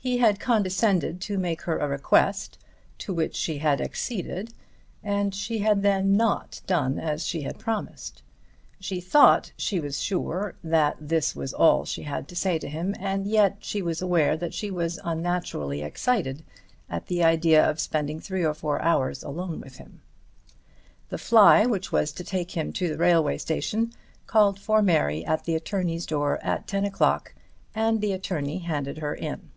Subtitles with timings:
[0.00, 2.56] He had condescended to make her a request
[2.98, 4.54] to which she had acceded,
[5.02, 8.22] and she had then not done as she had promised.
[8.80, 12.94] She thought she was sure that this was all she had to say to him,
[12.98, 16.42] and yet she was aware that she was unnaturally excited
[16.88, 20.00] at the idea of spending three or four hours alone with him.
[21.10, 23.92] The fly which was to take him to the railway station
[24.26, 27.34] called for Mary at the attorney's door at ten o'clock,
[27.74, 29.50] and the attorney handed her in.